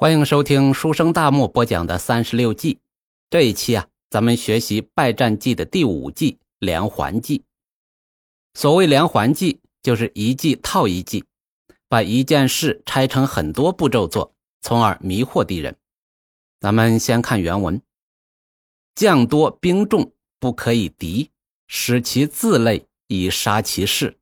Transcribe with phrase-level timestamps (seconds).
[0.00, 2.78] 欢迎收听书生大漠播讲的三十六计。
[3.28, 7.44] 这一期啊，咱们学习败战计的第五计连环计。
[8.54, 11.26] 所谓连环计，就是一计套一计，
[11.86, 14.32] 把一件事拆成很多步骤做，
[14.62, 15.76] 从而迷惑敌人。
[16.60, 17.82] 咱们先看原文：
[18.94, 21.30] 将多兵众，不可以敌，
[21.66, 24.16] 使其自累，以杀其势，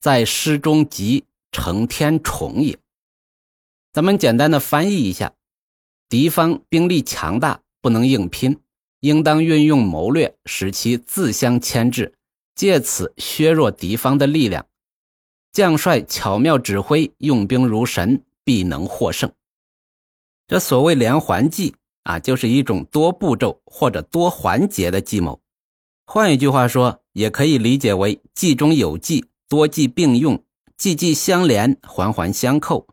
[0.00, 2.78] 在师中急，成天宠也。
[3.92, 5.34] 咱们简单的翻译一下：
[6.08, 8.58] 敌方兵力强大，不能硬拼，
[9.00, 12.14] 应当运用谋略，使其自相牵制，
[12.54, 14.66] 借此削弱敌方的力量。
[15.52, 19.30] 将帅巧妙指挥，用兵如神，必能获胜。
[20.46, 25.38] 这所谓连环计啊，就是一种多步骤或者多环节的计谋。
[26.06, 30.42] 换一句话说，也可以理解为计中有计，多计并用，
[30.78, 32.86] 计计相连，环环相扣。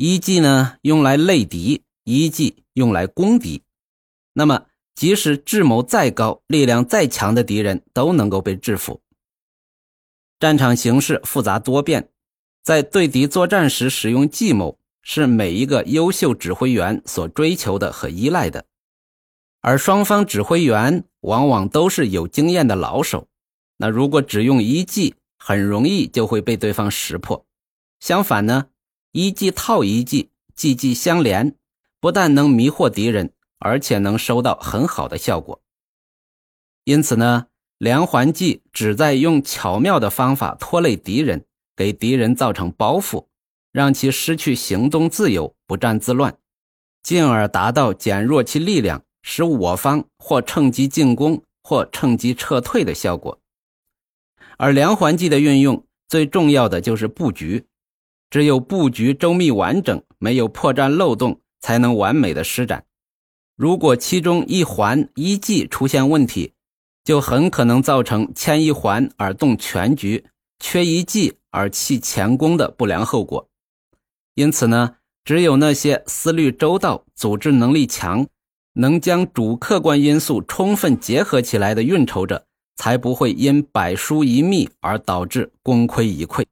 [0.00, 3.64] 一计呢，用来累敌；一计用来攻敌。
[4.32, 9.00] 那么，即使智谋再高、力量再强的敌人，都能够被制服。
[10.38, 12.10] 战场形势复杂多变，
[12.62, 18.66] 在对敌作战时使用计谋，是每一个优秀指挥员所追求的和依赖的。
[19.60, 23.26] 而双方指挥员往往都是有经验的老手，
[23.78, 27.44] 那如果只用一计，很容易就会被对方识破。
[27.98, 28.66] 相反呢？
[29.12, 31.54] 一计套一计，计计相连，
[32.00, 35.60] 不但能迷惑敌人，而且能收到很好的效果。
[36.84, 37.46] 因此呢，
[37.78, 43.26] 连环计旨在用巧妙的方法拖累敌人，给敌人造成包袱，
[43.72, 46.36] 让其失去行动自由，不战自乱，
[47.02, 53.40] 进而达到减弱其力量，使我方或趁机进攻，或趁机撤退的效果。
[54.56, 57.66] 而连环计的运用，最重要的就是布局。
[58.30, 62.84] 只有布局周密完整，没有破绽漏洞，才能完美的施展。
[63.56, 66.52] 如果其中一环一计出现问题，
[67.04, 70.26] 就很可能造成牵一环而动全局，
[70.60, 73.48] 缺一计而弃前功的不良后果。
[74.34, 78.26] 因此呢，只有那些思虑周到、组织能力强、
[78.74, 82.44] 能将主客观因素充分结合起来的运筹者，
[82.76, 86.44] 才不会因百疏一密而导致功亏一篑。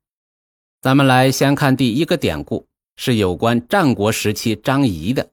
[0.82, 2.66] 咱们来先看第一个典故，
[2.97, 5.31] 是有关战国时期张仪的。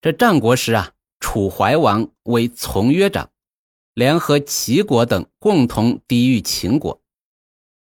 [0.00, 3.30] 这战国时啊，楚怀王为从约长，
[3.94, 7.00] 联合齐国等共同抵御秦国。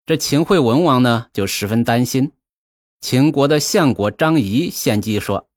[0.05, 2.31] 这秦惠文王呢，就十分担心。
[2.99, 5.47] 秦国的相国张仪献计说：“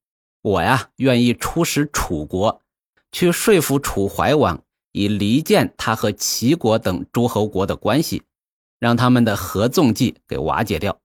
[0.42, 2.60] 我呀，愿意出使楚国，
[3.10, 8.22] 去说服楚怀王，以离间他和齐国等诸侯国的关系。”
[8.82, 10.98] 让他们的合纵计给瓦解掉。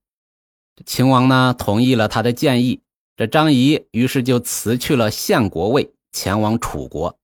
[0.84, 2.80] 秦王呢同意了他的建议，
[3.16, 7.16] 这张仪于是就辞去了相国位，前往楚国。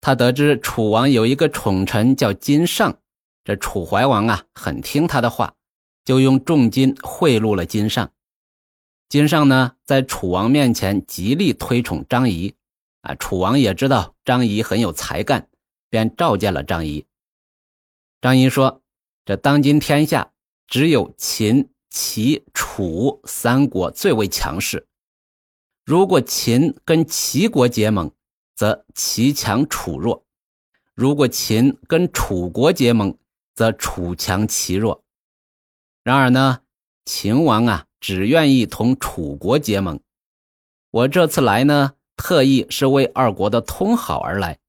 [0.00, 2.96] 他得知楚王有一个宠臣叫金尚，
[3.42, 5.54] 这楚怀王啊很听他的话，
[6.04, 8.12] 就用重金贿赂了金尚。
[9.08, 12.54] 金尚呢在楚王面前极力推崇张仪，
[13.00, 15.48] 啊，楚王也知道张仪很有才干，
[15.90, 17.04] 便召见了张仪。
[18.20, 18.80] 张仪说。
[19.26, 20.30] 这当今天下
[20.68, 24.86] 只有秦、齐、楚三国最为强势。
[25.84, 28.12] 如果秦跟齐国结盟，
[28.54, 30.22] 则齐强楚弱；
[30.94, 33.18] 如果秦跟楚国结盟，
[33.52, 35.02] 则楚强齐弱。
[36.04, 36.60] 然而呢，
[37.04, 39.98] 秦王啊，只愿意同楚国结盟。
[40.92, 44.60] 我这次来呢，特意是为二国的通好而来。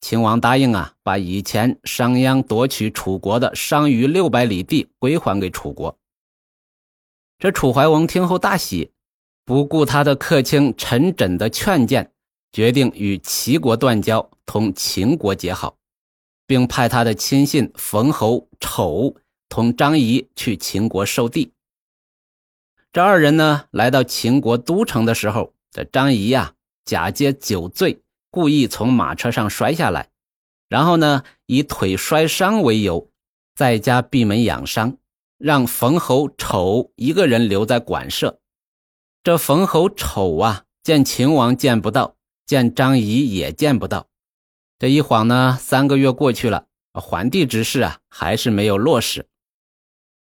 [0.00, 5.98] 秦王答应啊，把以前商鞅夺取楚国的商于六百里地归还给楚国。
[7.38, 8.92] 这楚怀王听后大喜，
[9.44, 12.12] 不顾他的客卿陈轸的劝谏，
[12.52, 15.76] 决定与齐国断交，同秦国结好，
[16.46, 19.14] 并派他的亲信冯侯丑
[19.48, 21.52] 同张仪去秦国受地。
[22.92, 28.00] 这二人呢，来到秦国都城的时候，这张仪呀，假借酒醉。
[28.30, 30.10] 故意从马车上摔下来，
[30.68, 33.10] 然后呢，以腿摔伤为由，
[33.54, 34.96] 在家闭门养伤，
[35.38, 38.40] 让冯侯丑一个人留在馆舍。
[39.22, 42.16] 这冯侯丑啊，见秦王见不到，
[42.46, 44.06] 见张仪也见不到。
[44.78, 49.26] 这一晃呢，三个月过去了，桓帝之事啊，还是没有落实。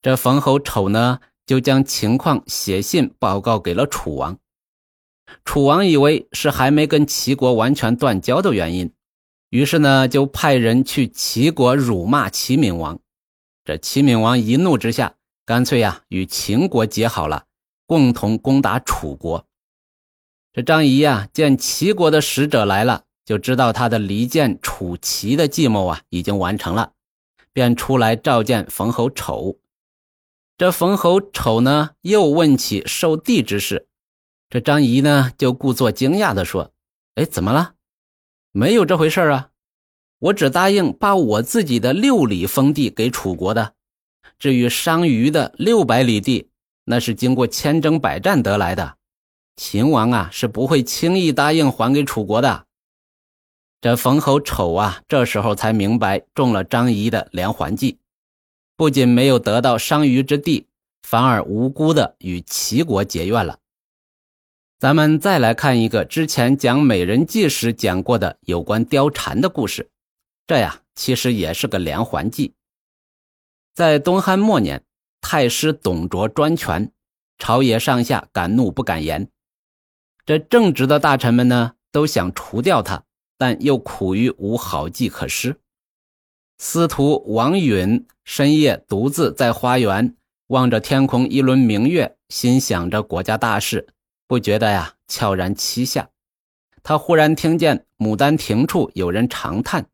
[0.03, 4.39] 这冯侯丑呢，就将情况写信报告给了楚王。
[5.45, 8.93] 楚王以为是还没跟齐国完全断交的原因，
[9.51, 13.01] 于是呢就派人去齐国辱骂齐闵王。
[13.65, 15.15] 这齐闵王一怒之下，
[15.47, 17.45] 干脆呀与秦国结好了，
[17.87, 19.47] 共同攻打楚国。
[20.53, 26.93] 这张仪呀，见齐国的使者来了，就知道他的离间楚齐的计谋啊已经完成了，
[27.53, 29.59] 便出来召见冯侯丑。
[30.57, 33.89] 这冯侯丑呢，又问起受地之事，
[34.55, 36.71] 这张仪呢就故作惊讶地说
[37.17, 37.75] ：“哎，怎么了？
[38.53, 39.51] 没有这回事啊！
[40.21, 43.75] 我只答应把我自己的六里封地给楚国的，
[44.39, 46.51] 至于商于的六百里地，
[46.85, 48.97] 那是经过千征百战得来的。
[49.57, 52.67] 秦王啊是不会轻易答应还给楚国的。”
[53.83, 57.99] 这冯侯丑啊，这时候才明白中了张仪的连环计。
[58.77, 60.69] 不仅没有得到商于之地，
[61.03, 63.59] 反而无辜的与齐国结怨了。
[64.85, 69.89] 咱们再来看一个之前讲美人计时讲过的有关貂蝉的故事，
[70.47, 72.53] 这呀其实也是个连环计。
[73.73, 74.85] 在东汉末年，
[75.23, 76.93] 太师董卓专权，
[77.39, 79.27] 朝野上下敢怒不敢言。
[80.27, 83.05] 这正直的大臣们呢，都想除掉他，
[83.39, 85.59] 但又苦于无好计可施。
[86.59, 90.15] 司徒王允深夜独自在花园
[90.49, 93.87] 望着天空一轮明月，心想着国家大事，
[94.27, 96.11] 不觉得呀悄然七下。
[96.83, 99.87] 他忽然听见牡丹亭处有人长叹，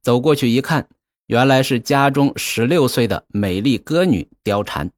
[0.00, 0.88] 走过去一看，
[1.26, 4.90] 原来是家中十六岁的美丽歌女貂蝉。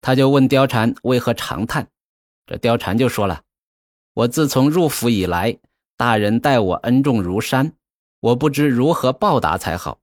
[0.00, 1.88] 他就问貂蝉为何长叹，
[2.46, 3.42] 这貂蝉就说了
[4.14, 5.58] ：“我自从入府以来，
[5.96, 7.72] 大人待我恩重如山，
[8.20, 9.98] 我不知如何报答才好。”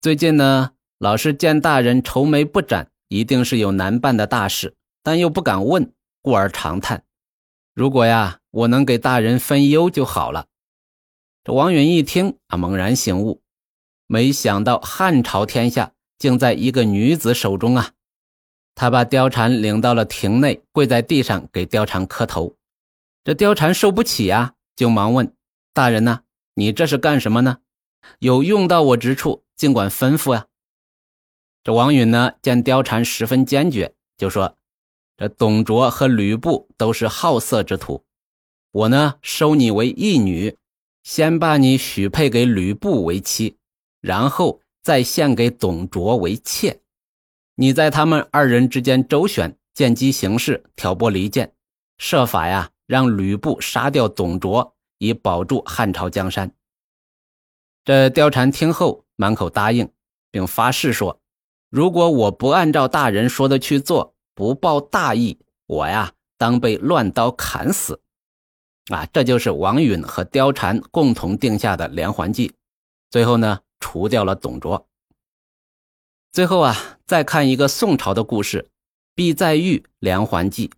[0.00, 5.92] 最近呢，老是见大人愁眉不展，一定是有难办的大事，但又不敢问，
[6.28, 7.04] 故而长叹。
[7.72, 10.44] 如果呀，我能给大人分忧就好了。
[11.42, 13.40] 这王允一听啊，猛然醒悟，
[14.06, 17.92] 没想到汉朝天下竟在一个女子手中啊！
[18.74, 22.56] 他把貂蝉领到了亭内，跪在地上给貂蝉磕头。
[23.24, 25.34] 这貂蝉受不起呀，就忙问
[25.72, 26.24] 大人呢
[26.56, 27.60] ：“你这是干什么呢？
[28.18, 30.44] 有用到我之处？”尽管吩咐呀。
[31.64, 34.56] 这王允呢，见貂蝉十分坚决，就说
[35.18, 38.04] ：“这董卓和吕布都是好色之徒，
[38.70, 40.56] 我呢收你为义女，
[41.02, 43.58] 先把你许配给吕布为妻，
[44.00, 46.80] 然后再献给董卓为妾。
[47.56, 51.52] 你在他们二人之间周旋，见机行事，挑拨离间，
[51.98, 56.54] 设法呀让吕布杀掉董卓，以保住汉朝江山。”
[57.84, 59.04] 这貂蝉听后。
[59.20, 59.90] 满口答应，
[60.30, 61.20] 并发誓说
[61.70, 65.36] ：“如果我不按照大人说的去做，不报大义，
[65.66, 68.00] 我呀当被乱刀砍死。”
[68.86, 72.54] 啊，这就是王允和貂蝉共同定下的连环计。
[73.10, 74.86] 最后呢，除掉了董卓。
[76.30, 78.70] 最后啊，再看一个宋朝的故事：
[79.12, 80.70] 毕在玉连环计。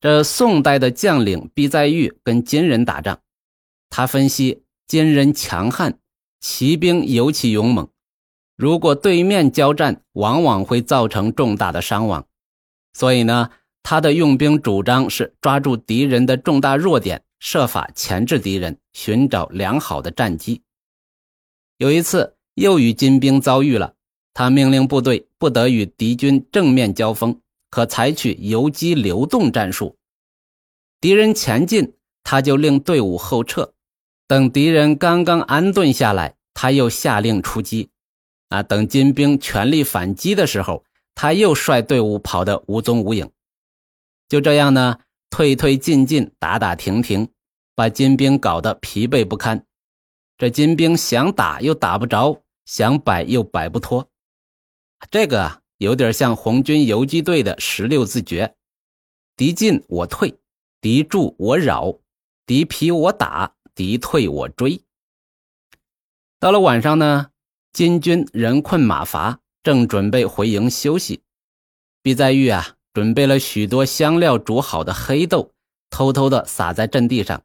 [0.00, 3.20] 这宋代的将领毕在玉跟金人打仗，
[3.90, 5.98] 他分析金人强悍。
[6.40, 7.86] 骑兵尤其勇猛，
[8.56, 12.26] 如果对面交战，往往会造成重大的伤亡。
[12.92, 13.50] 所以呢，
[13.82, 20.62] 他的用兵主张是抓住敌人的重大弱点，设法钳制敌人，寻找良好的战机。
[21.78, 23.94] 有一次，又与金兵遭遇了，
[24.32, 27.40] 他命令部队不得与敌军正面交锋，
[27.70, 29.96] 可采取游击流动战术。
[31.00, 33.74] 敌人前进，他就令队伍后撤。
[34.28, 37.90] 等敌人刚刚安顿下来，他又下令出击。
[38.54, 43.28] 啊，等金兵全力反击的时候，他又率队伍跑得无踪无影。
[44.28, 47.28] 就这样呢，退退进进，打打停停，
[47.74, 49.66] 把金兵搞得疲惫不堪。
[50.38, 54.08] 这金兵想打又打不着，想摆又摆不脱。
[55.10, 58.54] 这个，有点像红军游击队的十六字诀：
[59.36, 60.38] 敌进我退，
[60.80, 61.98] 敌驻我扰，
[62.46, 63.52] 敌疲我打。
[63.74, 64.80] 敌退我追。
[66.38, 67.30] 到了晚上呢，
[67.74, 71.22] 金军人困马乏，正准备回营休息。
[72.04, 75.50] 毕在玉啊，准备了许多香料煮好的黑豆，
[75.90, 77.42] 偷偷的撒在阵地上。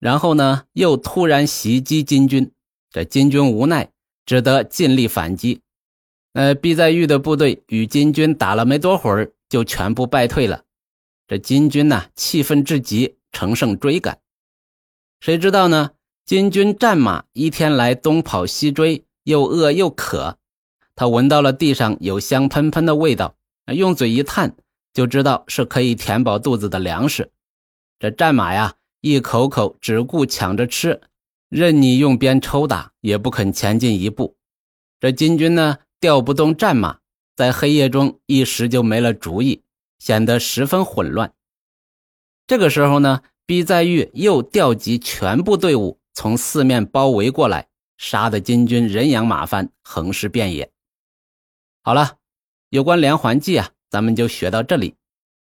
[0.00, 2.50] 然后呢，又突然袭击金军。
[2.90, 3.88] 这金军无奈，
[4.26, 5.60] 只得尽力反击。
[6.32, 10.64] 呃，毕在玉的部队与金军打了没多会儿，就全部败退了。
[11.28, 14.18] 这金军呢，气愤至极，乘胜追赶。
[15.20, 15.92] 谁知道呢？
[16.24, 20.38] 金军战马一天来东跑西追，又饿又渴。
[20.94, 23.34] 他闻到了地上有香喷喷的味道，
[23.66, 24.54] 用嘴一探，
[24.92, 27.30] 就知道是可以填饱肚子的粮食。
[27.98, 31.00] 这战马呀，一口口只顾抢着吃，
[31.48, 34.36] 任你用鞭抽打，也不肯前进一步。
[35.00, 36.98] 这金军呢，调不动战马，
[37.34, 39.62] 在黑夜中一时就没了主意，
[39.98, 41.32] 显得十分混乱。
[42.46, 47.68] 这个时候呢，逼在玉又调集全部队伍从四面包围过来，
[48.02, 50.72] 杀得金军人仰马翻，横尸遍野。
[51.82, 52.18] 好了，
[52.68, 54.96] 有关连环计啊，咱们就学到这里。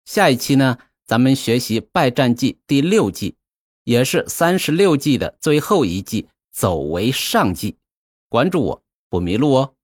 [0.05, 3.35] 下一期呢，咱们学习败战计第六计，
[3.83, 7.75] 也是三十六计的最后一计——走为上计。
[8.29, 9.74] 关注我，不迷路哦。